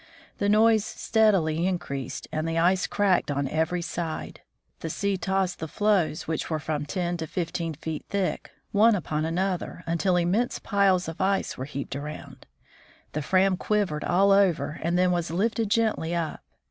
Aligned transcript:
The 0.39 0.49
noise 0.49 0.83
steadily 0.83 1.67
in 1.67 1.77
creased, 1.77 2.27
and 2.31 2.47
the 2.47 2.57
ice 2.57 2.87
cracked 2.87 3.29
on 3.29 3.47
every 3.47 3.83
side. 3.83 4.41
The 4.79 4.89
sea 4.89 5.15
tossed 5.15 5.59
the 5.59 5.67
floes, 5.67 6.27
which 6.27 6.49
were 6.49 6.57
from 6.57 6.87
ten 6.87 7.17
to 7.17 7.27
fifteen 7.27 7.75
feet 7.75 8.05
thick, 8.09 8.49
one 8.71 8.95
upon 8.95 9.25
another, 9.25 9.83
until 9.85 10.15
immense 10.17 10.57
piles 10.57 11.07
of 11.07 11.21
ice 11.21 11.55
were 11.55 11.65
heaped 11.65 11.95
around. 11.95 12.47
The 13.13 13.21
Fram 13.21 13.57
quivered 13.57 14.03
all 14.03 14.31
over 14.31 14.79
and 14.81 14.97
then 14.97 15.11
was 15.11 15.29
lifted 15.29 15.69
gently 15.69 16.15
up. 16.15 16.41